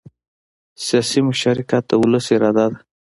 سیاسي 0.85 1.19
مشارکت 1.29 1.83
د 1.87 1.91
ولس 2.01 2.25
اراده 2.35 2.65
ده 2.71 2.77